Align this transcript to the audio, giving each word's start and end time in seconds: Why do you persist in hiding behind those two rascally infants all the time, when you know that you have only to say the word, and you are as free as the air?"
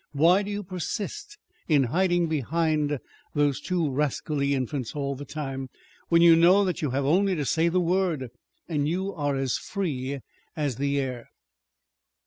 Why 0.13 0.41
do 0.41 0.49
you 0.49 0.63
persist 0.63 1.37
in 1.67 1.83
hiding 1.93 2.25
behind 2.27 2.97
those 3.35 3.61
two 3.61 3.87
rascally 3.91 4.55
infants 4.55 4.95
all 4.95 5.13
the 5.13 5.25
time, 5.25 5.69
when 6.09 6.23
you 6.23 6.35
know 6.35 6.65
that 6.65 6.81
you 6.81 6.89
have 6.89 7.05
only 7.05 7.35
to 7.35 7.45
say 7.45 7.67
the 7.69 7.79
word, 7.79 8.29
and 8.67 8.87
you 8.87 9.13
are 9.13 9.35
as 9.35 9.59
free 9.59 10.21
as 10.55 10.77
the 10.77 10.99
air?" 10.99 11.27